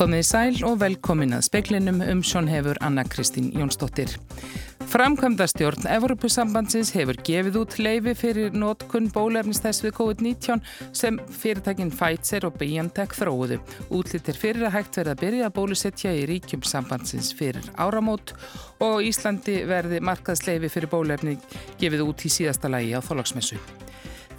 [0.00, 4.14] Komið sæl og velkomin að speklinum um sjón hefur Anna Kristín Jónsdóttir.
[4.88, 10.62] Framkvæmda stjórn Evropasambandsins hefur gefið út leifi fyrir nótkunn bólefnistess við COVID-19
[10.96, 13.60] sem fyrirtækinn Pfizer og BioNTech þróuðu.
[13.92, 18.32] Útlýttir fyrir að hægt verða að byrja að bólusetja í ríkjum sambandsins fyrir áramót
[18.80, 21.36] og Íslandi verði markaðsleifi fyrir bólefni
[21.76, 23.60] gefið út í síðasta lægi á þólagsmessu.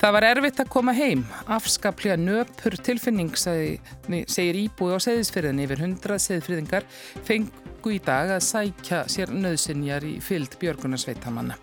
[0.01, 1.19] Það var erfitt að koma heim.
[1.45, 6.87] Afskaplega nöpur tilfinning, segir íbúi á seðisfyrðin yfir hundra seðisfyrðingar,
[7.27, 11.59] fengu í dag að sækja sér nöðsinjar í fyllt björgunarsveitamanna.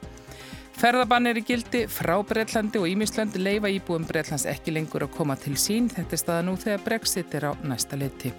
[0.79, 5.35] Ferðabann er í gildi frá Breitlandi og Ímislandi leifa íbúum Breitlands ekki lengur að koma
[5.35, 5.91] til sín.
[5.91, 8.31] Þetta er staða nú þegar Brexit er á næsta leiti.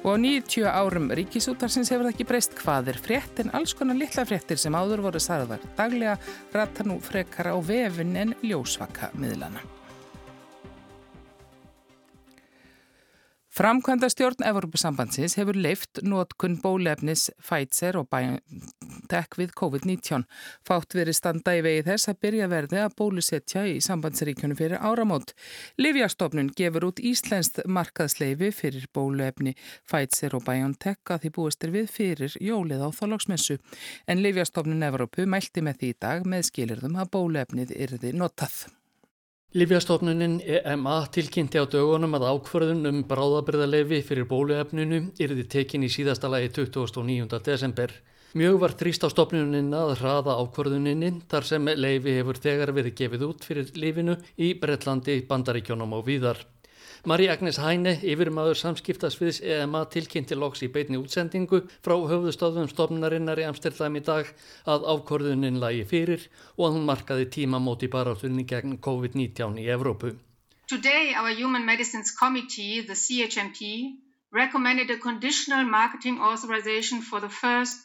[0.00, 3.98] Og á 90 árum ríkisútarsins hefur það ekki breyst hvað er frétt en alls konar
[3.98, 5.60] litla fréttir sem áður voru sarðar.
[5.76, 6.16] Daglega
[6.54, 9.60] rata nú frekara á vefin en ljósvaka miðlana.
[13.50, 20.22] Framkvæmda stjórn Evropasambandsins hefur leift nótkunn bólefnis Pfizer og BioNTech við COVID-19.
[20.62, 25.34] Fátt verið standa í vegi þess að byrja verði að bólusetja í sambandsríkjunum fyrir áramót.
[25.82, 32.38] Livjastofnun gefur út Íslenskt markaðsleifi fyrir bólefni Pfizer og BioNTech að því búistir við fyrir
[32.38, 33.58] jólið á þálagsmessu.
[34.06, 38.68] En Livjastofnun Evropu mælti með því dag með skilirðum að bólefnið yrði notað.
[39.50, 46.30] Livjastofnunin EMA tilkynnti á dögunum að ákvörðun um bráðabriðarlefi fyrir bóluefninu yrði tekin í síðasta
[46.30, 47.40] lagi 29.
[47.42, 47.90] desember.
[48.38, 53.26] Mjög var þrýst á stofnunin að hraða ákvörðuninni þar sem leifi hefur þegar verið gefið
[53.26, 56.46] út fyrir lifinu í Breitlandi, Bandaríkjónum og víðar.
[57.08, 63.46] Marí Agnes Hæne, yfirmaður samskiptasviðs EMA tilkynnti loks í beitni útsendingu frá höfðustöðum stofnunarinnar í
[63.48, 64.28] Amsterdam í dag
[64.68, 66.26] að ákvörðunin lagi fyrir
[66.58, 70.12] og að hún markaði tímamóti baráttunni gegn COVID-19 í Evrópu.
[70.68, 73.96] Today our Human Medicines Committee, the CHMP,
[74.30, 77.80] recommended a conditional marketing authorization for the first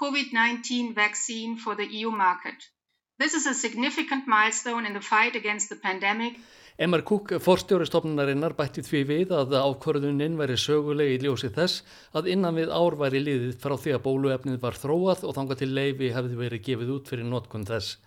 [0.00, 2.70] COVID-19 vaccine for the EU market.
[3.18, 6.38] This is a significant milestone in the fight against the pandemic
[6.80, 11.82] Emar Cook, forstjóri stofnunarinnar, bætti því við að ákvörðuninn væri sögulegi í ljósi þess
[12.16, 15.68] að innan við ár væri liðið frá því að bóluefnið var þróað og þanga til
[15.76, 17.98] leifi hefði verið gefið út fyrir notkun þess.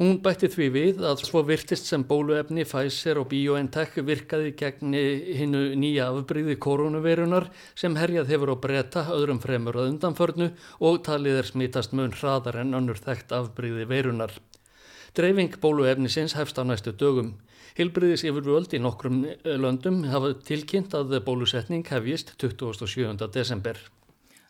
[0.00, 4.96] Hún bætti því við að svo virtist sem bóluefni Pfizer og BioNTech virkaði gegn
[5.42, 10.48] hinnu nýja afbríði koronavirunar sem herjað hefur á breyta öðrum fremur að undanförnu
[10.80, 14.32] og talið er smitast mun hraðar en önnur þekkt afbríði verunar.
[15.14, 17.28] Dreifing bóluefnisins hefst á næstu dögum.
[17.78, 23.28] Hilbriðis yfirvöld í nokkrum löndum hafa tilkynnt að bólusetning hefjist 27.
[23.36, 23.78] desember.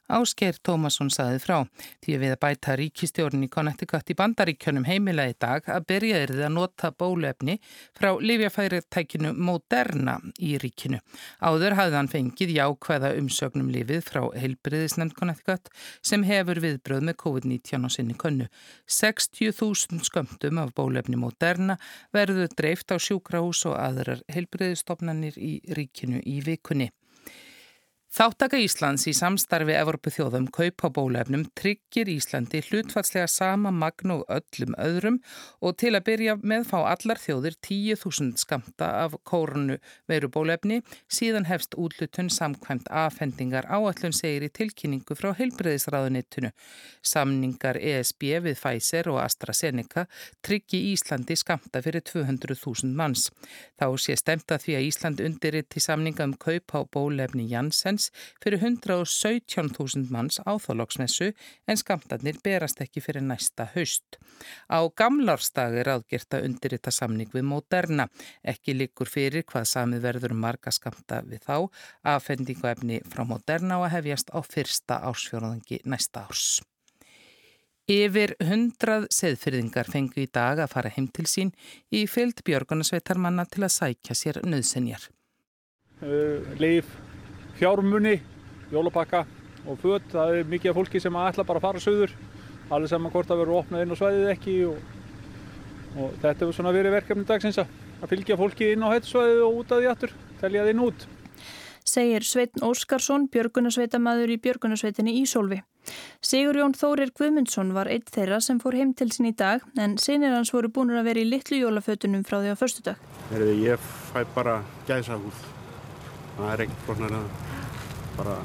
[0.05, 1.63] Áskeir Tómasson saði frá
[2.05, 6.19] því að við að bæta ríkistjórn í Connecticut í bandaríkjönum heimila í dag að byrja
[6.21, 7.55] er þið að nota bólefni
[7.97, 11.01] frá livjafæritækinu Moderna í ríkinu.
[11.41, 15.73] Áður hafði hann fengið jákvæða umsögnum lifið frá heilbriðisnefnd Connecticut
[16.05, 18.51] sem hefur viðbröð með COVID-19 á sinni könnu.
[18.85, 21.79] 60.000 skömmtum af bólefni Moderna
[22.13, 26.91] verður dreift á sjúkrahús og aðrar heilbriðistofnanir í ríkinu í vikunni.
[28.15, 34.21] Þáttaka Íslands í samstarfi Evropu þjóðum kaup á bólefnum tryggir Íslandi hlutfatslega sama magn og
[34.31, 35.17] öllum öðrum
[35.59, 40.79] og til að byrja með fá allar þjóðir 10.000 skamta af kórunu veru bólefni
[41.11, 46.53] síðan hefst útlutun samkvæmt afhendingar áallun segir í tilkynningu frá heilbreyðisraðunittunu.
[47.03, 50.07] Samningar ESB við Pfizer og AstraZeneca
[50.39, 53.27] tryggi Íslandi skamta fyrir 200.000 manns.
[53.75, 58.11] Þá sé stemta því að Ísland undirriti samninga um kaup á bólefni Jansens manns
[58.43, 61.33] fyrir 117.000 manns á þólagsmessu
[61.67, 64.19] en skamtarnir berast ekki fyrir næsta haust.
[64.69, 68.09] Á gamlarstag er aðgjert að undirrita samning við Moderna.
[68.43, 71.71] Ekki líkur fyrir hvað samið verður um marga skamta við þá
[72.03, 76.61] aðfendingu efni frá Moderna og að hefjast á fyrsta ásfjörðangi næsta árs.
[77.85, 81.51] Yfir hundrað seðfyrðingar fengu í dag að fara heim til sín
[81.93, 85.11] í fyllt björgunasveitarmanna til að sækja sér nöðsenjar.
[86.01, 86.89] Uh, Leif
[87.59, 88.19] fjármunni,
[88.73, 89.25] jólapakka
[89.65, 90.11] og föt.
[90.13, 92.15] Það er mikið af fólki sem ætla bara að fara söður,
[92.71, 94.79] alveg saman hvort það verður opnað inn á svæðið ekki og,
[95.97, 99.75] og þetta hefur svona verið verkefni dagsins að fylgja fólki inn á hættusvæðið og út
[99.75, 101.07] af því aftur, telja þinn út.
[101.85, 105.61] Segir Sveitn Óskarsson, björgunarsveitamæður í björgunarsveitinni Ísólfi.
[106.25, 109.99] Sigur Jón Þórir Guðmundsson var eitt þeirra sem fór heim til sín í dag en
[110.01, 113.05] sinir hans voru búin að vera í litlu jólafötunum frá því á förstu dag.
[113.37, 115.54] Ég fæ bara gæsa húð
[116.37, 117.29] það er ekkert konar að
[118.19, 118.37] bara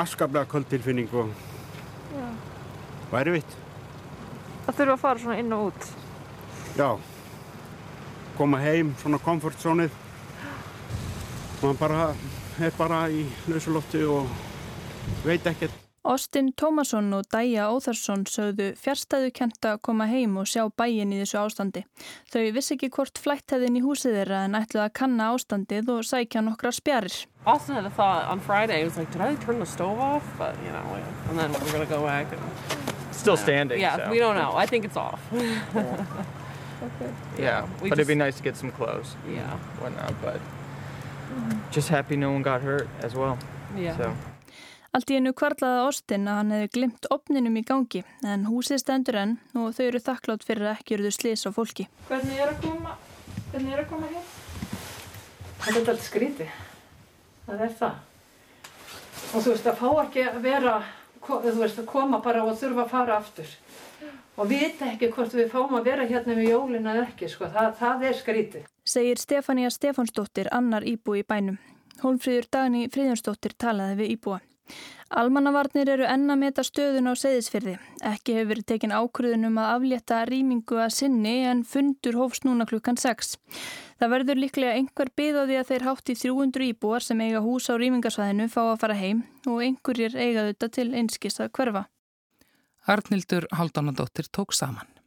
[0.00, 1.32] afskaplega kvöldtilfinning og,
[3.10, 3.56] og erfitt.
[4.66, 5.88] Það þurfa að fara svona inn og út?
[6.78, 6.90] Já,
[8.38, 9.96] koma heim, svona komfortzónið.
[11.60, 12.12] Man bara
[12.60, 14.30] er bara í lausuloftu og
[15.24, 15.89] veit ekkert.
[16.04, 21.18] Austin Tómasson og Dæja Óþarsson sögðu fjärstæðu kent að koma heim og sjá bæin í
[21.20, 21.82] þessu ástandi.
[22.32, 26.00] Þau vissi ekki hvort flætt hefðin í húsið þeirra en ætluði að kanna ástandið og
[26.08, 27.18] sækja nokkra spjarir.
[27.44, 30.24] Austin had a thought on Friday, it was like, did I turn the stove off?
[30.38, 30.96] But, you know,
[31.28, 32.32] and then we're going to go back.
[32.32, 32.40] And,
[33.14, 33.78] Still standing.
[33.80, 34.10] yeah, so.
[34.10, 34.52] we don't know.
[34.56, 35.20] I think it's off.
[37.38, 40.14] Yeah, we but it'd be just- nice to get some clothes, yeah, whatnot.
[40.22, 40.40] But
[41.70, 43.36] just happy no one got hurt as well.
[43.76, 43.94] yeah.
[43.98, 44.14] So
[44.90, 49.20] Allt í hennu kvarlaði Austin að hann hefði glimt opninum í gangi en húsið stendur
[49.20, 51.86] enn og þau eru þakklátt fyrir að ekki eruðu slis á fólki.
[52.08, 52.96] Hvernig er að koma,
[53.52, 54.32] hvernig er að koma hér?
[55.60, 56.48] Það er alltaf skríti.
[57.46, 58.02] Það er það.
[59.30, 60.74] Og þú veist að fá ekki að vera,
[61.28, 63.56] þú veist að koma bara og þurfa að fara aftur.
[64.40, 67.46] Og vita ekki hvort við fáum að vera hérna við jólina eða ekki, sko.
[67.54, 68.66] Það, það er skríti.
[68.82, 71.62] Segir Stefania Stefánsdóttir annar íbúi í bænum.
[72.02, 74.40] Hólfríður Dagni Fríðjónsdóttir talaði við íbúa.
[75.10, 77.72] Almannavarnir eru enna meta stöðun á seyðisfyrði.
[78.06, 82.68] Ekki hefur verið tekin ákvörðun um að aflétta rýmingu að sinni en fundur hófst núna
[82.70, 83.34] klukkan 6.
[83.98, 87.42] Það verður líklega einhver byð á því að þeir hátt í 300 íbúar sem eiga
[87.42, 91.84] hús á rýmingasvæðinu fá að fara heim og einhverjir eiga þetta til einskist að hverfa.
[92.86, 94.99] Arnildur Haldánadóttir tók saman.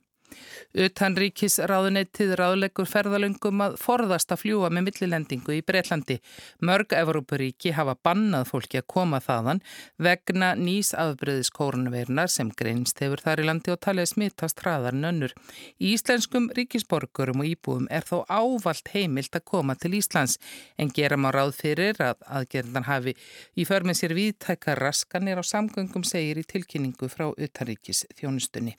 [0.74, 6.20] Utan ríkis ráðunettið ráðleggur ferðalöngum að forðast að fljúa með millilendingu í Breitlandi.
[6.66, 9.62] Mörg Evrópuríki hafa bannað fólki að koma þaðan
[10.02, 15.10] vegna nýs afbreyðis kórnveirunar sem greinst hefur þar í landi og talið smittast hraðar en
[15.12, 15.36] önnur.
[15.78, 20.40] Í íslenskum ríkisborgurum og íbúum er þó ávalt heimilt að koma til Íslands
[20.78, 23.16] en gera má ráð fyrir að aðgerðan hafi
[23.56, 28.78] í förmið sér viðtækka raskanir á samgöngum segir í tilkynningu frá utanríkis þjónustunni.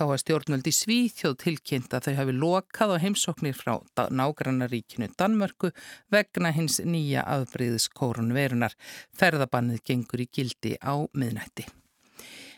[0.00, 3.74] Þá var stjórnvöld í Svíþjóð tilkynnt að þau hafi lokað á heimsóknir frá
[4.08, 5.68] nágrannaríkinu Danmörku
[6.08, 8.72] vegna hins nýja afbreyðis kórunverunar.
[9.12, 11.66] Ferðabannið gengur í gildi á miðnætti.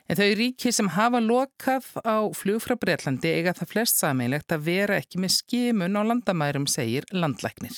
[0.07, 4.63] En þau ríki sem hafa lokað á flug frá Breitlandi eiga það flest sameinlegt að
[4.69, 7.75] vera ekki með skimun á landamærum, segir landlæknir.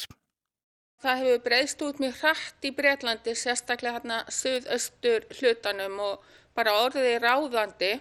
[1.01, 7.19] Það hefur breyðst út mjög hratt í Breitlandi, sérstaklega hérna suðaustur hlutanum og bara orðið
[7.25, 7.95] ráðandi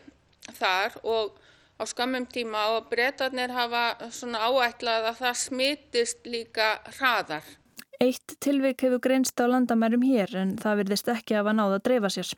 [0.59, 1.39] þar og
[1.83, 3.83] á skammum tíma og breytarnir hafa
[4.15, 7.43] svona áætlað að það smitist líka hraðar.
[8.03, 12.09] Eitt tilvik hefur greinst á landamærum hér en það virðist ekki hafa náða að dreifa
[12.15, 12.31] sér.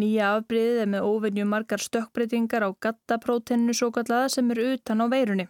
[0.00, 5.06] Nýja afbríðið er með óvenju margar stökkbreytingar á gattaprótennu svo kallaða sem eru utan á
[5.12, 5.46] veirunni.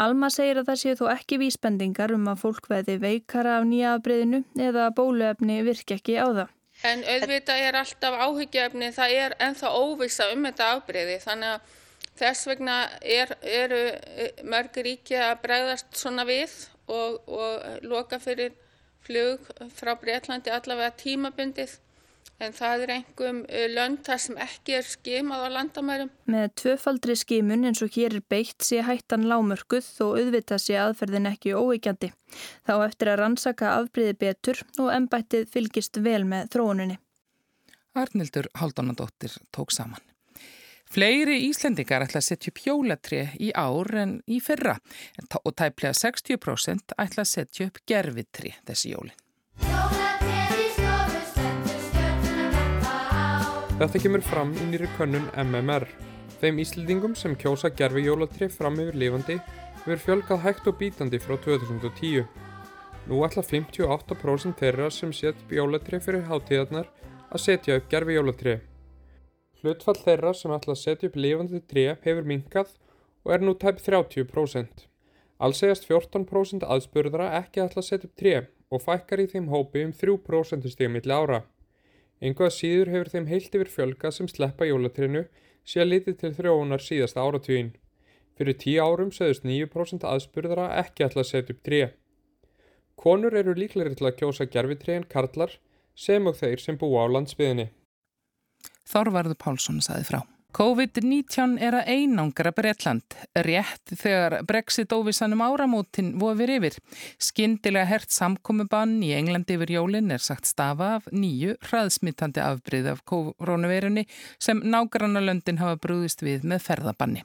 [0.00, 3.94] Alma segir að það séu þó ekki vísbendingar um að fólk veði veikara af nýja
[3.96, 6.52] afbríðinu eða að bóluefni virki ekki á það.
[6.84, 11.72] En auðvitað er alltaf áhyggjöfni, það er ennþá óvisa um þetta afbreyði þannig að
[12.18, 13.82] þess vegna er, eru
[14.46, 16.52] mörgur ríki að bregðast svona við
[16.86, 18.54] og, og loka fyrir
[19.04, 21.78] flug frá Breitlandi allavega tímabundið
[22.42, 23.40] en það er einhverjum
[23.74, 26.10] lönd þar sem ekki er skimað á landamærum.
[26.30, 31.30] Með tvöfaldri skimun eins og hér er beitt sé hættan lámörkuð og auðvitað sé aðferðin
[31.30, 32.10] ekki óeikjandi.
[32.66, 36.98] Þá eftir að rannsaka afbríði betur og ennbættið fylgist vel með þróuninni.
[37.94, 40.02] Arnildur Haldunadóttir tók saman.
[40.94, 44.76] Fleiri Íslendingar ætla að setja upp jólatri í ár en í fyrra
[45.40, 49.16] og tæplega 60% ætla að setja upp gerfitri þessi jólin.
[53.80, 55.88] Þetta kemur fram í nýri könnun MMR.
[56.38, 59.40] Þeim Íslendingum sem kjósa gerfi jólatri fram yfir lifandi
[59.80, 62.22] verður fjölgað hægt og bítandi frá 2010.
[63.10, 66.86] Nú ætla 58% þeirra sem set upp jólatri fyrir hátíðarnar
[67.32, 68.54] að setja upp gerfi jólatri.
[69.64, 72.74] Hlutfall þeirra sem ætla að setja upp lifandi tré hefur minkað
[73.24, 74.82] og er nú tæp 30%.
[75.40, 78.34] Alls segast 14% aðspurðra ekki ætla að setja upp tré
[78.68, 81.38] og fækkar í þeim hópi um 3% stíðum milli ára.
[82.20, 85.22] Engu að síður hefur þeim heilt yfir fjölga sem sleppa jólatrinu
[85.64, 87.70] sé að litið til þrjóunar síðasta áratvín.
[88.36, 91.80] Fyrir 10 árum segðust 9% aðspurðra ekki ætla að setja upp tré.
[93.00, 95.56] Konur eru líklegri til að kjósa gerfitri en karlar
[95.96, 97.70] sem og þeir sem búa á landsbyðinni.
[98.88, 100.22] Þorvarður Pálsson saði frá.
[100.54, 106.76] COVID-19 er að einangra Bretland, rétt þegar Brexit-óvissanum áramótin vofir yfir.
[107.18, 113.02] Skindilega hert samkomiðbann í Englandi yfir jólinn er sagt stafa af nýju hraðsmittandi afbrið af
[113.10, 114.04] koronaveirunni
[114.38, 117.24] sem nágrannalöndin hafa brúðist við með ferðabanni.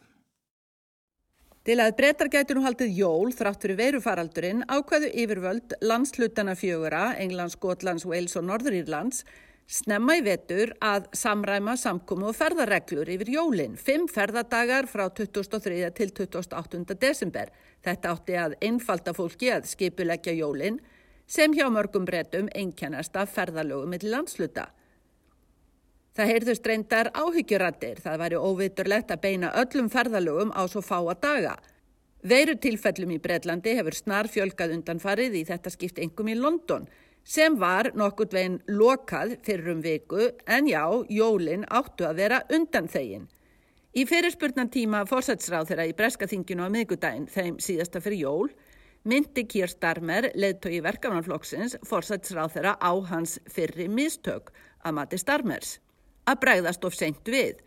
[1.69, 7.59] Til að breytar gæti nú haldið jól þrátt fyrir veirufaraldurinn ákveðu yfirvöld landslutana fjögura, Englands,
[7.59, 9.21] Skotlands, Wales og Norðurírlands
[9.69, 15.91] Snemma í vetur að samræma samkomi og ferðarreglur yfir jólinn, fimm ferðardagar frá 23.
[15.93, 16.95] til 28.
[16.97, 17.51] desember.
[17.85, 20.79] Þetta átti að einfalda fólki að skipuleggja jólinn,
[21.29, 24.71] sem hjá mörgum breytum einkennast af ferðalögum millir landsluta.
[26.17, 31.59] Það heyrðust reyndar áhyggjurattir, það væri óviturlegt að beina öllum ferðalögum á svo fáa daga.
[32.25, 36.89] Veiru tilfellum í Breitlandi hefur snar fjölkað undanfarið í þetta skipt engum í London
[37.23, 42.89] sem var nokkurt veginn lokað fyrir um viku en já, jólinn áttu að vera undan
[42.89, 43.27] þegin.
[43.97, 48.49] Í fyrirspurnan tíma fórsætsráð þeirra í Breskaþinginu á miðgudaginn þeim síðasta fyrir jól
[49.03, 54.51] myndi Kýr Starmer, leðtói verkefnarflokksins, fórsætsráð þeirra á hans fyrri mistök
[54.83, 55.79] að mati Starmers.
[56.29, 57.61] Að bregðast of seint við,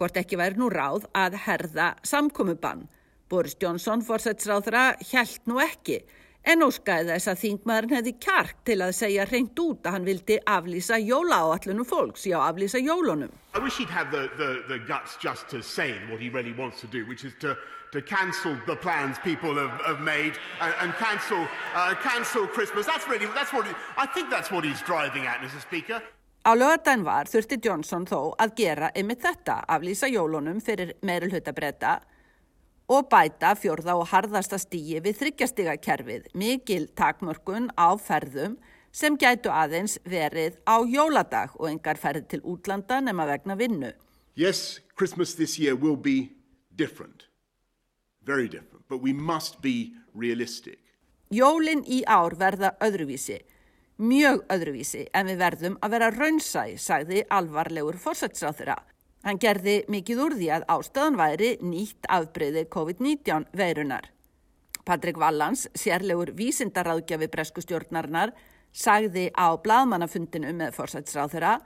[0.00, 2.88] hvort ekki væri nú ráð að herða samkomiðbann
[3.30, 6.00] Boris Johnson fórsætsráðra hjælt nú ekki
[6.44, 10.38] en óskæði þess að þingmaðurinn hefði kjark til að segja reynd út að hann vildi
[10.48, 13.32] aflýsa jóla á allunum fólks, já aflýsa jólunum.
[13.54, 16.80] I wish he'd have the, the, the guts just to say what he really wants
[16.80, 17.56] to do, which is to,
[17.92, 22.86] to cancel the plans people have, have made and, and cancel, uh, cancel Christmas.
[22.86, 23.66] That's really, that's what,
[23.98, 25.60] I think that's what he's driving at, Mr.
[25.60, 26.00] Speaker.
[26.40, 31.98] Á lögadaginn var þurfti Johnson þó að gera yfir þetta, aflýsa jólunum fyrir meirulhutta breyta
[32.90, 38.56] og bæta fjörða og harðasta stíi við þryggjastiga kerfið, mikil takmörkun á ferðum
[38.90, 43.92] sem gætu aðeins verið á jóladag og engar ferð til útlanda nema vegna vinnu.
[44.34, 46.32] Yes, Christmas this year will be
[46.74, 47.28] different,
[48.26, 50.78] very different, but we must be realistic.
[51.30, 53.38] Jólin í ár verða öðruvísi,
[54.02, 58.80] mjög öðruvísi en við verðum að vera raunsæ, sagði alvarlegur fórsætsráþurra.
[59.26, 64.08] Hann gerði mikið úr því að ástæðan væri nýtt afbreyði COVID-19 veirunar.
[64.88, 68.32] Patrik Vallans, sérlegur vísindaráðgjafi breskustjórnarnar,
[68.72, 71.58] sagði á bladmannafundinu með fórsætsráþurra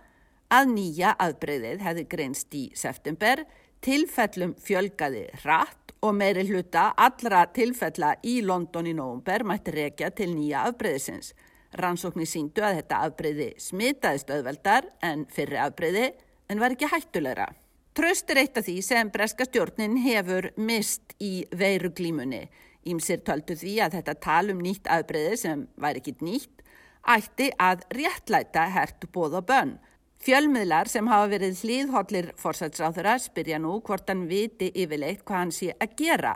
[0.55, 3.45] að nýja afbreyðið hefði greinst í september,
[3.85, 10.33] tilfellum fjölgaði hratt og meiri hluta allra tilfella í London í nógumber mætti rekja til
[10.35, 11.33] nýja afbreyðisins.
[11.79, 16.11] Rannsóknir síndu að þetta afbreyði smitaðist auðveldar en fyrri afbreyði
[16.49, 17.51] en var ekki hættulegra.
[17.95, 22.49] Tröst er eitt af því sem breska stjórnin hefur mist í veiruglímunni.
[22.91, 26.65] Ímsir töldu því að þetta tal um nýtt aðbreyði sem væri ekki nýtt
[27.05, 29.77] ætti að réttlæta hert bóð og bönn.
[30.25, 35.75] Fjölmiðlar sem hafa verið hlýðhóllir fórsætsráþura spyrja nú hvort hann viti yfirleitt hvað hann sé
[35.77, 36.35] að gera.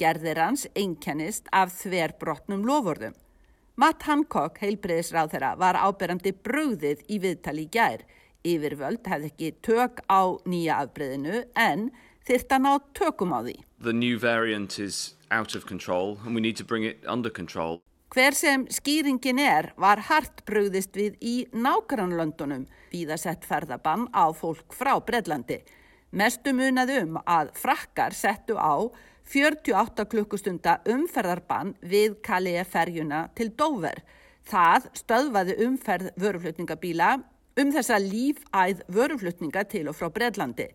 [0.00, 3.16] Gerðir hans einkennist af þver brotnum lofurðum.
[3.80, 8.04] Matt Hancock, heilbreyðisráþura, var áberandi bröðið í viðtali í gær
[8.46, 11.90] yfirvöld hefði ekki tök á nýja afbreyðinu en
[12.28, 13.56] þyrta ná tökum á því.
[13.80, 17.80] The new variant is out of control and we need to bring it under control.
[18.10, 24.34] Hver sem skýringin er var hart bröðist við í nákvæmlandunum við að sett ferðabann á
[24.34, 25.60] fólk frá Breitlandi.
[26.10, 28.90] Mestu munað um að frakkar settu á
[29.30, 34.02] 48 klukkustunda umferðarbann við Kalea ferjuna til Dover.
[34.42, 37.12] Það stöðvaði umferð vöruflutningabíla
[37.58, 40.68] um þessa lífæð vöruflutninga til og frá Breitlandi.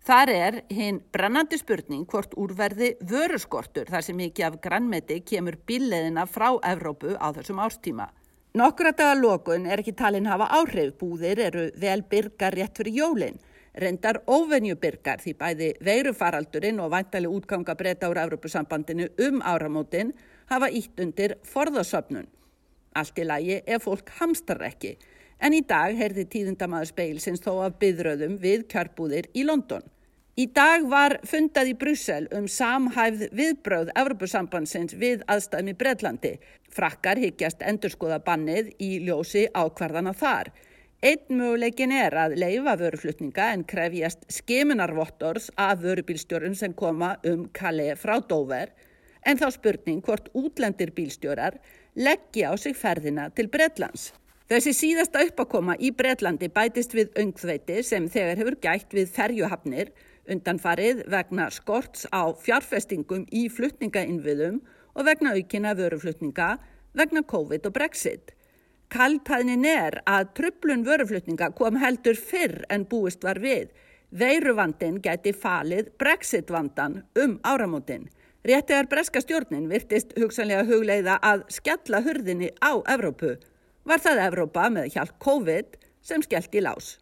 [0.00, 6.24] Þar er hinn brennandi spurning hvort úrverði vöruskortur þar sem mikið af grannmeti kemur bíleðina
[6.24, 8.08] frá Evrópu á þessum ástíma.
[8.56, 13.36] Nokkura dagar lókun er ekki talin hafa áhrif, búðir eru vel byrgar rétt fyrir jólinn.
[13.78, 20.10] Rendar óvenju byrgar því bæði veirufaraldurinn og væntali útganga breyta úr Evrópusambandinu um áramótin
[20.50, 22.26] hafa ítt undir forðasöfnun.
[22.96, 24.96] Allt í lagi ef fólk hamstar ekki.
[25.40, 29.86] En í dag heyrði tíðundamaður speilsins þó af byðröðum við kjörbúðir í London.
[30.40, 36.34] Í dag var fundað í Brussel um samhæfð viðbröð Evropasambandsins við aðstæðum í Breitlandi.
[36.72, 40.52] Frakkar higgjast endurskoða bannið í ljósi ákvarðana þar.
[41.00, 47.96] Einn möguleikin er að leifa vöruflutninga en krefjast skimunarvottors af vörubílstjórun sem koma um Calais
[48.00, 48.72] frá Dover.
[49.24, 51.56] En þá spurning hvort útlendir bílstjórar
[51.96, 54.10] leggja á sig ferðina til Breitlands.
[54.50, 59.92] Þessi síðasta uppakoma í Breitlandi bætist við öngþveiti sem þegar hefur gætt við ferjuhafnir
[60.34, 64.56] undanfarið vegna skorts á fjárfestingum í flutningainviðum
[64.98, 66.48] og vegna aukina vöruflutninga
[66.98, 68.32] vegna COVID og Brexit.
[68.90, 73.70] Kaltæðnin er að trublun vöruflutninga kom heldur fyrr en búist var við.
[74.10, 78.10] Veiruvandin gæti falið Brexit-vandan um áramótin.
[78.42, 83.36] Réttegar breska stjórnin virtist hugsanlega hugleiða að skjalla hurðinni á Evrópu
[83.88, 86.96] var það Evrópa með hjálp COVID sem skellt í lás.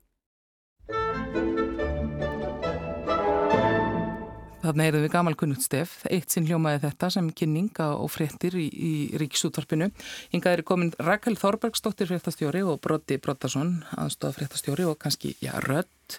[4.58, 8.66] Þannig erum við gamal kunnugt stef, eitt sinn hljómaði þetta sem kynninga og fréttir í,
[8.68, 9.88] í ríksútvarpinu.
[10.34, 16.18] Hingað er komin Rakel Þorbergsdóttir fréttastjóri og Broddi Broddarsson aðstofa fréttastjóri og kannski, já, rött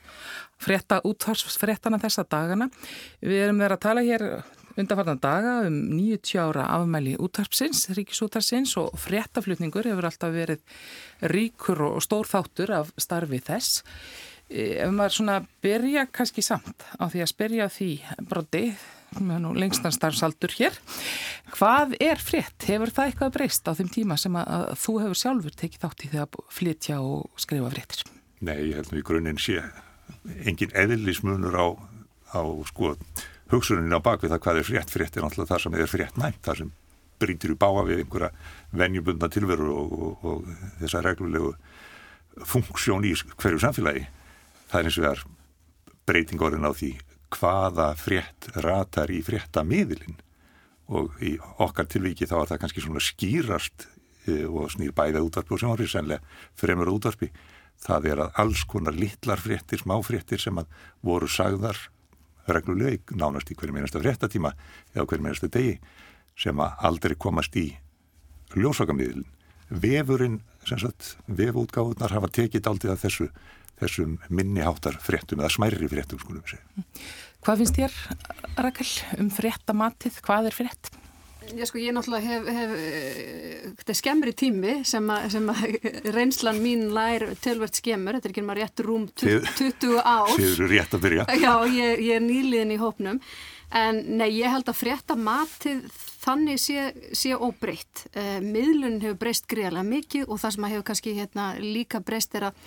[0.60, 2.70] frétta útvarsfréttana þessa dagana.
[3.22, 4.25] Við erum verið að tala hér
[4.80, 10.62] undanfarnan daga um 90 ára afmæli útarpsins, ríkisútarsins og fréttaflutningur hefur alltaf verið
[11.34, 13.82] ríkur og stór þáttur af starfi þess.
[14.50, 17.90] E, ef maður svona byrja kannski samt á því að spyrja því
[18.30, 18.64] broti,
[19.20, 20.78] með nú lengstan starfsaldur hér,
[21.56, 22.68] hvað er frétt?
[22.70, 26.12] Hefur það eitthvað breyst á þeim tíma sem að þú hefur sjálfur tekið þátt í
[26.14, 28.04] því að flytja og skrifa fréttir?
[28.40, 29.60] Nei, ég held nú í grunninn sé
[30.46, 31.68] engin eðlismunur á,
[32.38, 32.94] á sko
[33.51, 34.94] hugsunin á bakvið það hvað er frétt.
[34.94, 36.72] Frétt er náttúrulega það sem er frétt næmt það sem
[37.20, 38.32] brýtur í báa við einhverja
[38.79, 41.53] venjubundna tilveru og, og, og þessa reglulegu
[42.48, 44.06] funksjón í hverju samfélagi.
[44.70, 45.24] Það er eins og það er
[46.10, 46.94] breyting orðin á því
[47.36, 50.18] hvaða frétt ratar í fréttamiðilinn.
[50.89, 53.86] Og í okkar tilviki þá er það kannski svona skýrast
[54.25, 57.29] e, og snýr bæða útvarpi og sjónvarpi sennilega fremur útvarpi.
[57.79, 60.72] Það er að alls konar litlar fréttir, smáfréttir sem að
[61.06, 61.77] voru sagðar
[62.56, 64.53] regluleg nánast í hverjum einasta fréttatíma
[64.96, 65.77] eða hverjum einasta degi
[66.39, 67.68] sem að aldrei komast í
[68.56, 69.27] ljósakamiðlun.
[69.70, 73.27] Vefurinn, sem sagt, vefútgáðunar hafa tekið aldrei að þessu,
[73.82, 76.96] þessum minniháttar fréttum eða smærri fréttum, skulum við segja.
[77.46, 78.00] Hvað finnst þér,
[78.65, 78.89] Rakel,
[79.22, 80.18] um fréttamatið?
[80.25, 80.91] Hvað er frétt?
[81.58, 82.74] Já sko ég náttúrulega hef, hef
[83.79, 85.62] þetta er skemmri tími sem að, sem að
[86.15, 90.36] reynslan mín lær tölvert skemmur, þetta er ekki maður rétt rúm 20 ár.
[90.36, 91.25] Þið eru rétt að byrja.
[91.39, 93.22] Já, ég, ég er nýliðin í hópnum
[93.79, 95.84] en nei, ég held að frétta matið
[96.24, 98.06] þannig sé, sé óbreytt.
[98.13, 102.38] Eh, miðlun hefur breyst greiðlega mikið og það sem að hefur kannski hérna, líka breyst
[102.38, 102.63] er að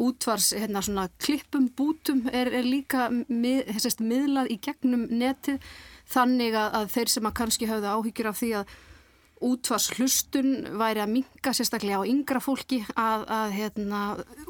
[0.00, 5.58] útvars hérna, svona klippum bútum er, er líka mið, miðlað í gegnum netið
[6.10, 8.78] þannig að, að þeir sem að kannski hafðu áhyggjur af því að
[9.40, 14.00] útvars hlustun væri að minga sérstaklega á yngra fólki að, að hérna,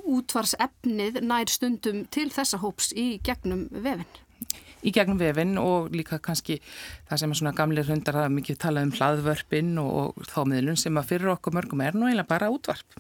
[0.03, 4.19] útvars efnið nær stundum til þessa hóps í gegnum vefinn.
[4.81, 6.59] Í gegnum vefinn og líka kannski
[7.09, 10.99] það sem er svona gamlir hundar að mikið tala um hlaðvörpinn og, og þámiðlun sem
[10.99, 12.99] að fyrir okkur mörgum er nú eiginlega bara útvarp.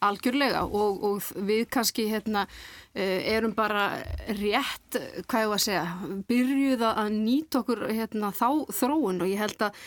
[0.00, 2.46] Algjörlega og, og við kannski hérna,
[2.94, 3.90] eh, erum bara
[4.38, 4.96] rétt,
[5.28, 5.84] hvað ég var að segja,
[6.30, 9.20] byrjuð að nýta okkur hérna, þá þróun.
[9.20, 9.84] Og ég held að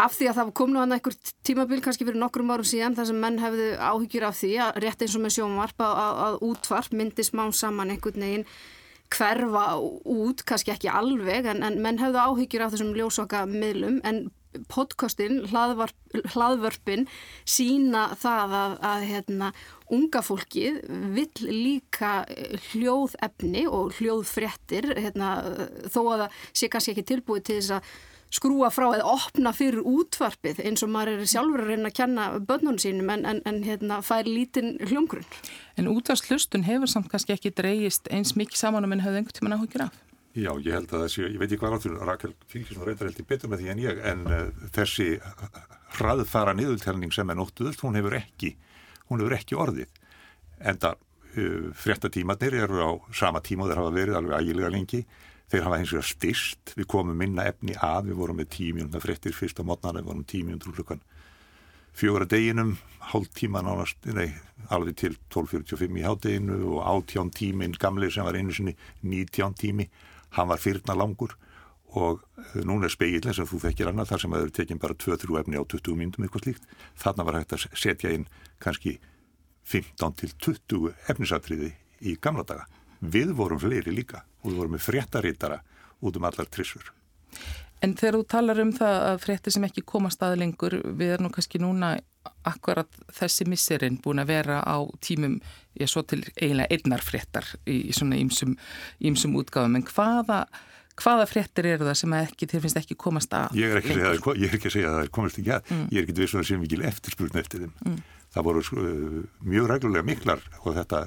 [0.00, 3.08] af því að það kom nú að einhver tímabil kannski fyrir nokkrum árum síðan þar
[3.10, 6.36] sem menn hefðu áhyggjur af því að rétt eins og með sjónvarp að, að, að
[6.50, 8.46] útvarp myndi smán saman einhvern veginn
[9.10, 13.98] hverfa út, kannski ekki alveg en, en menn hefðu áhyggjur af þessum ljósvaka miðlum.
[14.06, 14.28] En
[14.70, 17.06] podcastin, hlaðvörpin
[17.48, 19.50] sína það að, að hérna,
[19.90, 20.80] unga fólkið
[21.14, 22.12] vill líka
[22.70, 25.34] hljóðefni og hljóðfrettir hérna,
[25.90, 27.92] þó að það sé kannski ekki tilbúið til þess að
[28.30, 32.26] skrúa frá eða opna fyrir útvarpið eins og maður er sjálfur að reyna að kenna
[32.46, 35.26] börnunum sínum en, en, en hérna, fær lítinn hljóngrunn.
[35.78, 39.58] En útvarslustun hefur samt kannski ekki dreyist eins mikið saman um en hafði einhvern tíman
[39.58, 39.98] áhugir af?
[40.30, 43.50] Já, ég held að þessi, ég veit ekki hvað áttur, Rakel Fylgjusson reyndar heldur betur
[43.50, 45.06] með því en ég, en uh, þessi
[45.96, 48.52] hraðfara niðurtelning sem er nóttuðust, hún hefur ekki,
[49.08, 49.96] hún hefur ekki orðið.
[50.62, 55.00] En það uh, fréttatímatnir eru á sama tíma og þeir hafa verið alveg ægilega lengi.
[55.50, 59.34] Þeir hafa eins og styrst, við komum minna efni að, við vorum með tímjönda fréttir
[59.34, 61.02] fyrst á mótnana, við vorum tímjöndur klukkan
[61.98, 62.76] fjóra deginum,
[63.10, 64.30] hálf tíma nánast, nei,
[64.70, 69.88] alveg til 12.45 í hádeginu og átján tímin gamleir sem var einu sinni 19 tími
[70.36, 71.36] hann var fyrna langur
[71.98, 74.98] og eh, núna er speilin sem þú þekkir annað þar sem að þau tekinn bara
[75.04, 78.28] 2-3 efni á 20 mínutum eitthvað slíkt, þarna var hægt að setja inn
[78.62, 78.98] kannski
[79.70, 81.72] 15 til 20 efnisatriði
[82.06, 82.66] í gamla daga.
[83.00, 85.60] Við vorum fleiri líka og við vorum með fréttaritara
[86.00, 86.92] út um allar trissur.
[87.80, 91.28] En þegar þú talar um það að fréttir sem ekki komast að lengur, við erum
[91.28, 91.94] nú kannski núna
[92.48, 95.38] akkurat þessi misserinn búin að vera á tímum,
[95.80, 100.44] ég svo til eiginlega einnar fréttar í svona ímsum útgáðum, en hvaða,
[101.00, 103.58] hvaða fréttir eru það sem ekki, þér finnst ekki komast að?
[103.60, 105.54] Ég er ekki að segja, ég er ekki að segja að það er komast ekki
[105.56, 105.84] að, mm.
[105.90, 107.76] ég er ekki vissun að sé mikil eftirspurn eftir þeim.
[107.86, 108.00] Mm.
[108.30, 111.06] Það voru uh, mjög reglulega miklar og þetta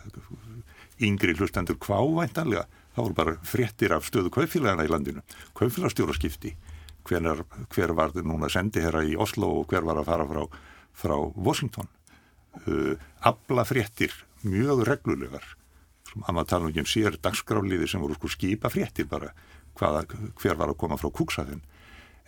[1.03, 5.23] yngri hlustendur kvávæntanlega það voru bara fréttir af stöðu kaupfélagana í landinu,
[5.57, 6.53] kaupfélagstjóraskipti
[7.07, 10.43] hver, hver var núna sendi herra í Oslo og hver var að fara frá,
[10.93, 11.89] frá Washington.
[12.67, 14.13] Uh, abla fréttir
[14.45, 15.45] mjög reglulegar.
[16.13, 19.31] Að maður tala um sér dagskráliði sem voru sko skipa fréttir bara
[19.79, 20.05] hvaða,
[20.37, 21.63] hver var að koma frá kúksafinn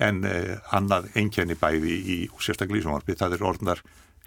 [0.02, 3.84] en uh, annað einkenni bæði í sérstaklega lísumvarfi það er orðnar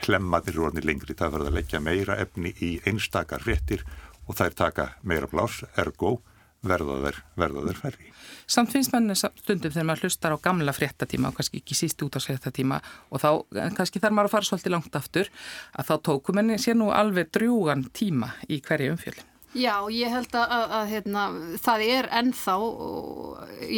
[0.06, 3.82] hlemmaðir orðnir lengri, það verður að leggja meira efni í einstakar fréttir
[4.28, 6.18] og þær taka meira blás, ergo
[6.66, 8.10] verða þær, verða þær færri.
[8.48, 12.16] Samt finnst mann stundum þegar maður hlustar á gamla fréttatíma og kannski ekki síst út
[12.16, 12.80] á fréttatíma
[13.12, 13.30] og þá
[13.76, 15.32] kannski þarf maður að fara svolítið langt aftur
[15.72, 19.34] að þá tókum henni sér nú alveg drjúgan tíma í hverju umfjöldin.
[19.56, 21.20] Já, ég held að, að, að hérna,
[21.64, 22.56] það er ennþá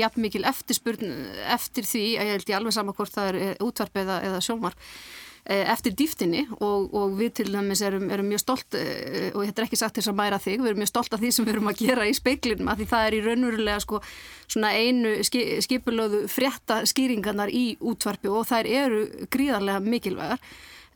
[0.00, 1.12] jafn mikil eftirspurn
[1.54, 4.80] eftir því, að ég held ég alveg saman hvort það er útvarp eða, eða sjómarp
[4.80, 9.62] Eh, eftir dýftinni og, og við til dæmis erum, erum mjög stolt eh, og þetta
[9.62, 11.54] er ekki sagt þess að mæra þig, við erum mjög stolt af því sem við
[11.54, 14.02] erum að gera í speiklinum að því það er í raunverulega sko
[14.50, 19.00] svona einu skipulöðu frétta skýringarnar í útvarpi og þær eru
[19.32, 20.44] gríðarlega mikilvægar.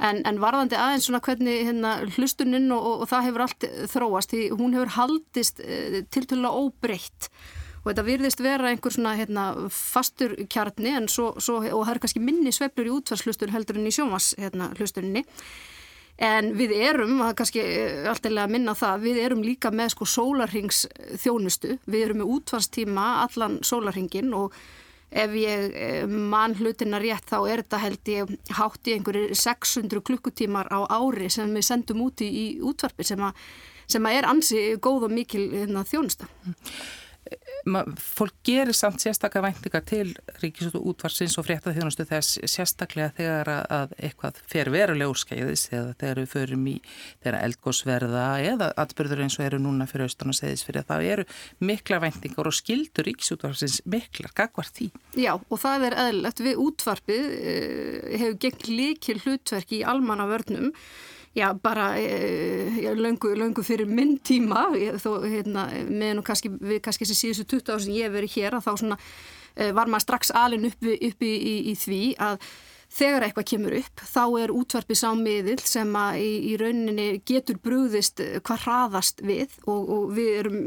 [0.04, 4.33] En, en varðandi aðeins svona hvernig hérna, hlustuninn og, og, og það hefur allt þróast
[4.35, 7.30] því hún hefur haldist eh, til til að óbreytt
[7.85, 12.25] og þetta virðist vera einhver svona hérna, fastur kjarni svo, svo, og það er kannski
[12.25, 15.33] minni sveplur í útvarslustur heldur en í sjónvashlusturinni hérna,
[16.25, 20.09] en við erum, það er kannski eh, alltaf minna það, við erum líka með sko
[20.09, 20.87] sólarhings
[21.20, 24.55] þjónustu, við erum með útvarstíma allan sólarhingin og
[25.14, 30.03] ef ég eh, mann hlutina rétt þá er þetta held ég hátt í einhverju 600
[30.07, 33.38] klukkutímar á ári sem við sendum úti í, útvarpi sem að,
[33.90, 36.31] sem að er ansi góð og mikil hérna, þjónusta.
[37.65, 40.11] Fólk gerir samt sérstaklega væntingar til
[40.43, 46.21] ríkisútu útvarsins og frétta þjónustu þess sérstaklega þegar að eitthvað fer veruleg úrskæðis eða þegar
[46.21, 46.75] við förum í
[47.23, 51.09] þegar eldgósverða eða atbyrður eins og eru núna fyrir austan og segðis fyrir að það
[51.15, 51.27] eru
[51.71, 54.91] mikla væntingar og skildur ríkisútvarsins miklar, gagvar því?
[55.17, 60.73] Já og það er eðlilegt við útvarpið eh, hefur gegn líkil hlutverki í almanna vörnum
[61.35, 64.68] já, bara e, löngu, löngu fyrir minn tíma.
[65.03, 68.37] Þó, hérna, með nú kannski, við kannski þessi síðustu 20 ára sem ég hef verið
[68.38, 72.05] hér að þá svona e, var maður strax alin uppi, uppi í, í, í því
[72.23, 72.38] að
[72.94, 78.23] þegar eitthvað kemur upp þá er útvarpið sámiðil sem að í, í rauninni getur brúðist
[78.47, 80.61] hvað hraðast við og, og við erum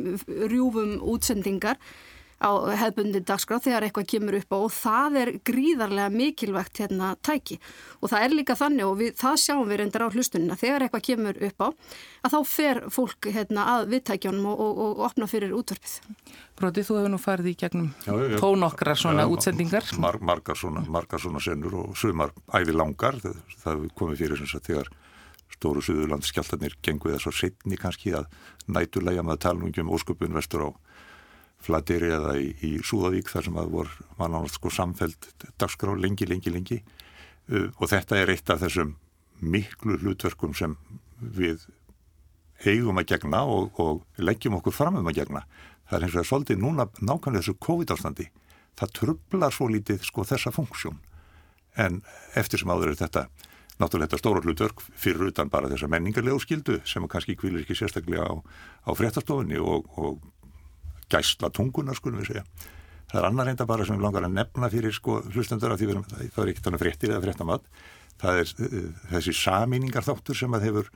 [0.51, 1.80] rjúfum útsendingar
[2.38, 7.58] á hefbundi dagskrá þegar eitthvað kemur upp á og það er gríðarlega mikilvægt hérna tæki
[8.02, 11.06] og það er líka þannig og við, það sjáum við reyndar á hlustunina þegar eitthvað
[11.10, 11.67] kemur upp á
[12.28, 15.97] að þá fer fólk hérna að viðtækjónum og, og, og opna fyrir útvarpið.
[16.58, 17.89] Bróti, þú hefur nú farið í gegnum
[18.41, 19.89] tó nokkra svona já, útsendingar.
[20.02, 24.50] Mar, margar svona, margar svona sennur og sumar æði langar, það, það komið fyrir sem
[24.54, 24.93] sagt þegar
[25.54, 28.28] stóru Suðurlandskjallarnir genguð þess að setni kannski að
[28.69, 30.69] næturlega með talningum ósköpun vestur á
[31.63, 36.28] Flateri eða í, í Súðavík þar sem að voru var náttúrulega sko samfelt dagskrá lengi,
[36.30, 38.96] lengi, lengi uh, og þetta er eitt af þessum
[39.41, 40.78] miklu hlutverkum sem
[41.17, 41.65] við
[42.65, 45.43] eigum að gegna og, og leggjum okkur fram um að gegna.
[45.88, 48.30] Það er eins og er svolítið núna nákvæmlega þessu COVID-ástandi.
[48.78, 50.98] Það trublar svo lítið sko þessa funksjón
[51.78, 52.02] en
[52.38, 53.28] eftir sem áður er þetta
[53.78, 58.26] náttúrulega þetta stóra hlutverk fyrir utan bara þessa menningarlegu skildu sem kannski kvílir ekki sérstaklega
[58.26, 60.24] á, á fréttastofunni og, og
[61.12, 62.43] gæsla tungunar skulum við segja.
[63.08, 65.88] Það er annar reynda bara sem við langar að nefna fyrir sko hlustendur af því
[65.91, 66.02] við,
[66.36, 67.70] það er ekki þannig fréttir eða fréttamat.
[68.20, 70.91] Það er uh, þessi samíningar þáttur sem að hefur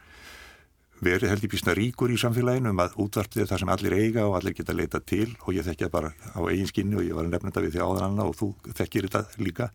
[1.01, 4.27] verið held í písna ríkur í samfélaginu um að útvartið er það sem allir eiga
[4.27, 7.25] og allir geta leita til og ég þekkja bara á eigin skinni og ég var
[7.25, 9.71] að nefna þetta við því áðan annað og þú þekkir þetta líka.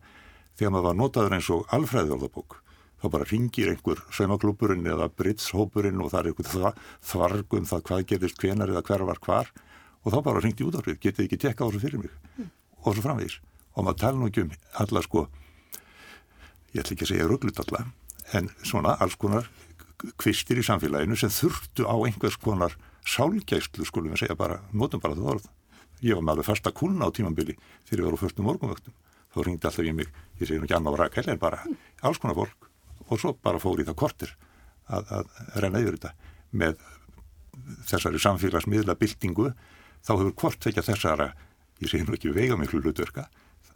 [0.57, 2.61] Þegar maður var notaður eins og alfræðjálfabók
[3.01, 6.77] þá bara ringir einhver saumaklúpurinn eða britshópurinn og það er einhver
[7.11, 9.51] þvargum það hvað gerist hvenar eða hver var hvar
[10.03, 12.13] og þá bara ringt í útvarfið, getið ekki tekka á þessu fyrir mig?
[12.37, 12.51] Mm.
[12.83, 13.39] og svo framvegis.
[13.75, 14.51] Og maður tala nú ekki um
[14.83, 15.27] alla sko
[16.73, 17.85] ég ætla ekki að segja rugglut alla
[18.37, 19.49] en svona alls konar
[20.21, 22.75] kvistir í samfélaginu sem þurftu á einhvers konar
[23.07, 25.45] sálgæslu skulum við segja bara, notum bara það orð.
[26.03, 27.57] Ég var með alveg fasta kuna á tímambili
[27.87, 28.93] þegar ég var á fyrstum morgunvöktum
[29.33, 31.63] þá ringdi alltaf ég mig, ég segi nú ekki annað rækæli en bara
[32.05, 32.69] alls konar fólk.
[33.07, 34.33] Og svo bara fór í það kortir
[34.87, 35.31] að, að
[35.63, 36.13] renna yfir þetta
[36.57, 36.77] með
[37.87, 39.51] þessari samfélagsmiðla byltingu
[40.07, 41.27] þá hefur hvort þekja þessara,
[41.83, 43.27] ég segi nú ekki veiga miklu hlutverka,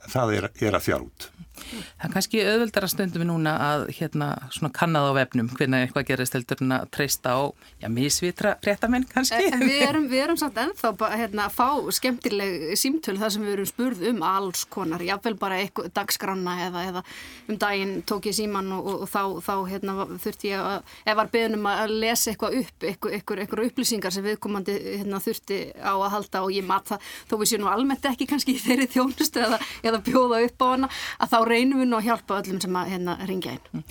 [0.07, 1.27] það er, er að þjár út.
[1.69, 5.86] Það er kannski auðvöldar að stundum við núna að hérna svona kannad á vefnum hvernig
[5.86, 7.41] eitthvað gerist heldur en að treysta á
[7.82, 9.50] já, mísvitra réttamenn kannski.
[9.52, 13.56] En við erum, við erum samt ennþá hérna, að fá skemmtileg símtöl þar sem við
[13.56, 15.60] erum spurð um alls konar, jáfnvel bara
[15.95, 17.04] dagskranna eða, eða
[17.50, 21.19] um daginn tók ég síman og, og, og þá, þá hérna, þurfti ég að, ef
[21.19, 26.43] var beðnum að lesa eitthvað upp, eitthvað, upplýsingar sem viðkomandi hérna, þurfti á að halda
[26.45, 30.41] og ég mat það, þó við séum almennt ekki kannski þeirri þjónustu eða, eða bjóða
[30.47, 33.55] upp á hana, að þá reynum við nú að hjálpa öllum sem að hérna ringja
[33.57, 33.87] inn.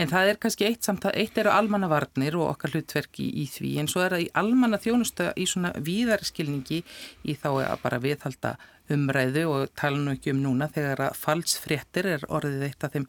[0.00, 3.46] En það er kannski eitt samt að eitt eru almannavarnir og okkar hlutverki í, í
[3.50, 6.78] því en svo er það í almanna þjónusta í svona víðarskilningi
[7.26, 8.54] í þá að bara viðhalda
[8.94, 13.06] umræðu og tala nú ekki um núna þegar að falsfréttir er orðið eitt af þeim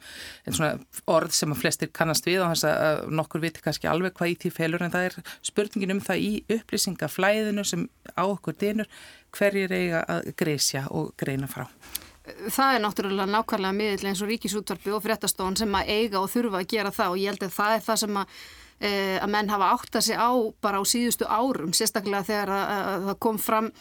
[1.09, 4.37] orð sem að flestir kannast við og þess að nokkur viti kannski alveg hvað í
[4.43, 8.91] því felur en það er spurningin um það í upplýsingaflæðinu sem á okkur dinur
[9.37, 11.65] hverjir eiga að greisja og greina frá
[12.25, 16.61] það er náttúrulega nákvæmlega miðill eins og ríkisútvarfi og fréttastofan sem að eiga og þurfa
[16.61, 17.13] að gera það.
[17.15, 18.37] Og ég held að það er það sem að
[18.79, 20.31] eh, að menn hafa átt að sig á
[20.61, 22.55] bara á síðustu árum, sérstaklega þegar
[23.09, 23.71] það kom fram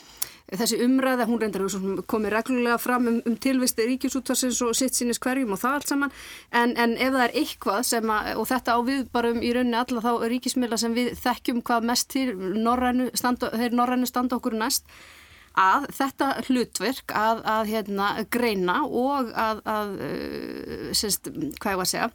[0.58, 1.64] þessi umræða, hún reyndar
[2.10, 6.14] komið reglulega fram um, um tilvisti ríkjusútvarsins og sitt sínis hverjum og það allt saman.
[6.50, 9.52] En, en ef það er eitthvað sem að, og þetta á við bara um í
[9.54, 14.40] rauninni alla þá ríkismila sem við þekkjum hvað mest til norrænu standa, þeir norrænu standa
[14.40, 14.90] okkur næst
[15.58, 21.86] að þetta hlutverk að, að hérna, greina og að, að uh, semst, hvað ég var
[21.86, 22.10] að segja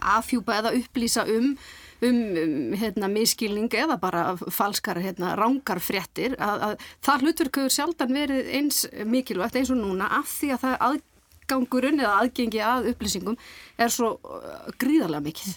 [0.00, 1.54] afhjúpa eða upplýsa um
[2.00, 8.16] um, um hérna, miskilning eða bara falskar hérna, rángar fréttir að, að það hlutverkuður sjaldan
[8.16, 13.40] verið eins mikilvægt eins og núna af því að það aðgangurinn eða aðgengi að upplýsingum
[13.80, 15.56] er svo uh, gríðarlega mikið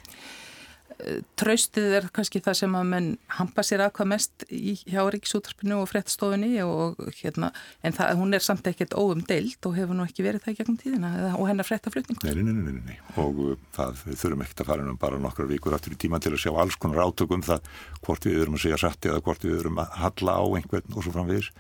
[1.39, 5.89] traustið er kannski það sem að menn hampa sér aðkvað mest í, hjá Ríkisútarpinu og
[5.91, 7.51] frettstofunni og hérna,
[7.83, 11.11] en það, hún er samt ekkert óumdeild og hefur nú ekki verið það gegnum tíðina
[11.33, 12.29] og hennar frettaflutningur.
[12.29, 15.77] Nei, nei, nei, nei, og uh, það þurfum ekkert að fara um bara nokkrar vikur
[15.77, 17.69] aftur í tíman til að sjá alls konar átökum það
[18.05, 21.05] hvort við erum að segja satt eða hvort við erum að halla á einhvern og
[21.05, 21.51] svo framvegis.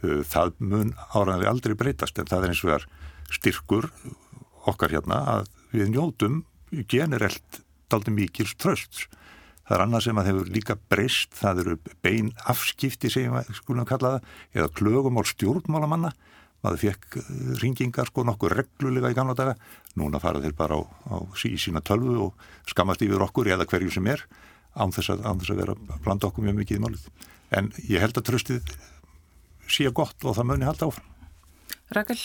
[0.00, 2.88] Uh, það mun áraðanlega aldrei breytast en það er eins og það er
[3.30, 3.90] styrkur
[4.70, 6.40] okkar hérna að við njótum
[6.90, 9.06] generelt daldi mikils tröst.
[9.66, 13.86] Það er annað sem að hefur líka breyst, það eru bein afskipti sem við skulum
[13.86, 16.10] kalla það, eða klögum á stjórnmálamanna.
[16.60, 17.28] Maður fekk eh,
[17.62, 19.54] ringingar sko nokkuð reglulega í gamla daga.
[20.00, 23.94] Núna fara þeir bara á, á sí, sína tölvu og skamast yfir okkur eða hverju
[23.94, 24.26] sem er
[24.74, 27.06] án þess að, án þess að vera að blanda okkur mjög mikið í málið.
[27.56, 28.74] En ég held að tröstið
[29.70, 31.06] sé gott og það muni halda áfram.
[31.90, 32.18] Rakel?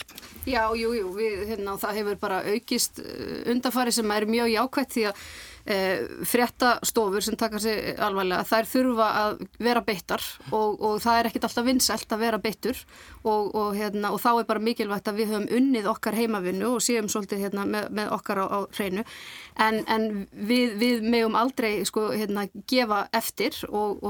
[0.45, 4.93] Já, jú, jú, við, hérna, það hefur bara aukist eh, undarfari sem er mjög jákvæmt
[4.93, 5.23] því að
[5.65, 11.47] fréttastofur sem taka sig alvarlega, þær þurfa að vera beittar og, og það er ekkit
[11.47, 12.81] alltaf vinsælt að vera beittur
[13.23, 16.83] og, og, hérna, og þá er bara mikilvægt að við höfum unnið okkar heimavinnu og
[16.85, 19.05] séum svolítið hérna, með, með okkar á, á hreinu.
[19.57, 24.05] En, en við, við meðum aldrei sko, hérna, gefa eftir og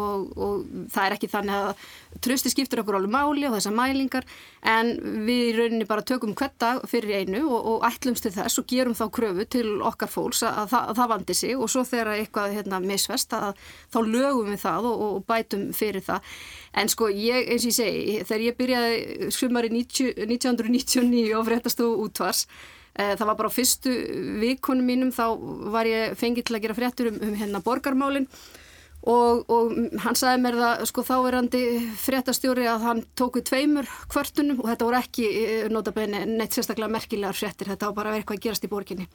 [0.92, 1.88] það er ekki þannig að
[2.26, 4.28] trösti skiptir okkur alveg máli og þessar mælingar
[4.66, 4.92] en
[5.28, 8.96] við í rauninni bara tökum hvert dag fyrir einu og ætlumst til þess og gerum
[8.98, 12.14] þá kröfu til okkar fólks að, að, að það vandi sig sig og svo þegar
[12.16, 13.60] eitthvað hérna, misvest að,
[13.94, 16.34] þá lögum við það og, og bætum fyrir það.
[16.76, 22.46] En sko ég, eins og ég segi, þegar ég byrjaði sumari 1999 og fréttastu útvars,
[22.94, 23.96] e, það var bara á fyrstu
[24.44, 25.26] vikunum mínum þá
[25.74, 28.30] var ég fengið til að gera fréttur um, um hérna borgarmálinn
[29.06, 31.60] Og, og hann sagði mér það sko þáverandi
[32.02, 37.38] fréttastjóri að hann tóku tveimur kvörtunum og þetta voru ekki eh, notabene neitt sérstaklega merkilegar
[37.38, 39.06] fréttir, þetta var bara verið hvað að gerast í borginni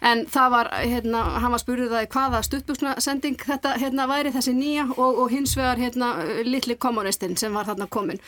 [0.00, 4.88] en það var, hérna, hann var spurðið að hvaða stuttbúksnasending þetta hérna væri þessi nýja
[4.96, 8.22] og, og hins vegar hérna litli kommunistinn sem var þarna komin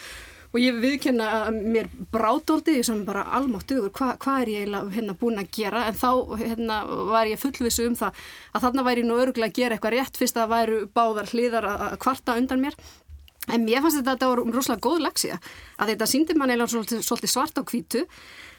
[0.57, 5.41] og ég viðkynna að mér brádóldi sem bara almáttuður, Hva, hvað er ég hérna búin
[5.41, 5.85] að gera?
[5.91, 6.79] En þá hérna
[7.11, 8.23] var ég fullvisu um það
[8.55, 11.69] að þarna væri nú öruglega að gera eitthvað rétt fyrst að það væru báðar hliðar
[11.73, 12.79] að kvarta undan mér
[13.53, 15.39] en mér fannst þetta að þetta voru rosalega góð lagsíða
[15.77, 18.05] að þetta síndi mann eiginlega svolítið, svolítið svart á kvítu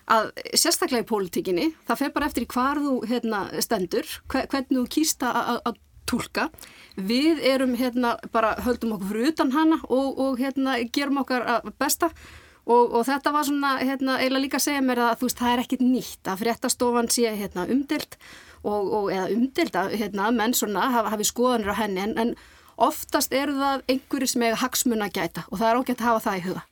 [0.07, 4.85] að sérstaklega í pólitíkinni, það fer bara eftir í hvar þú hérna, stendur, hvernig þú
[4.95, 6.47] kýst að tólka.
[6.95, 11.45] Við erum hérna bara höldum okkur fyrir utan hana og, og hérna gerum okkar
[11.79, 12.11] besta.
[12.67, 15.53] Og, og þetta var svona hérna eiginlega líka að segja mér að þú veist það
[15.53, 18.17] er ekkit nýtt að fréttastofan sé hérna umdelt
[18.67, 22.03] og, og eða umdelt að hérna menn svona hafi skoðanir á henni.
[22.03, 22.33] En, en
[22.77, 26.37] oftast eru það einhverjir sem eiga hagsmunna gæta og það er ógætt að hafa það
[26.37, 26.63] í huga.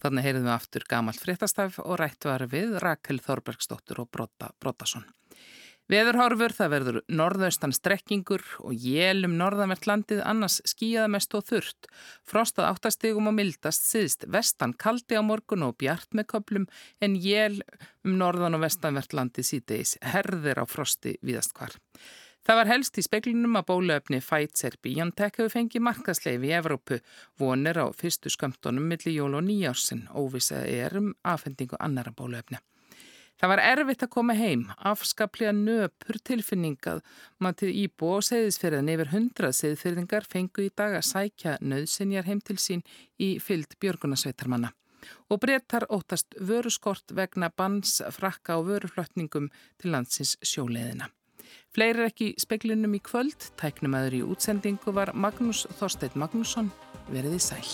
[0.00, 5.04] Þannig heyrðum við aftur gamalt fréttastaf og rætt var við Rakel Þorbergsdóttur og Brotta Brottason.
[5.90, 11.88] Veðurhorfur það verður norðaustan strekkingur og jélum norðanvert landið annars skíjaða mest og þurrt.
[12.30, 16.68] Frostað áttastegum og mildast síðst vestan kaldi á morgun og bjart með köplum
[17.02, 17.58] en jél
[18.06, 21.74] um norðan og vestanvert landið síðdeis herðir á frosti viðast hvar.
[22.46, 27.02] Það var helst í speklinum að bólöfni Pfizer-BioNTech hefur fengið markasleif í Evrópu,
[27.34, 32.62] vonir á fyrstu skömmtunum millir jól og nýjársin, óvisa er um afhendingu annara bólöfni.
[33.40, 36.98] Það var erfitt að koma heim, afskaplega nöpur tilfinningað
[37.40, 42.58] matið íbú og segðisferðin yfir hundrað segðferðingar fengu í dag að sækja nöðsinjar heim til
[42.60, 42.84] sín
[43.16, 44.74] í fyllt björgunasveitarmanna.
[45.32, 49.48] Og breytar óttast vöruskort vegna bans, frakka og vöruflötningum
[49.80, 51.08] til landsins sjóleðina.
[51.72, 56.68] Fleiri ekki speklinum í kvöld, tæknum aður í útsendingu var Magnús Þorstein Magnússon,
[57.08, 57.64] veriði sæl.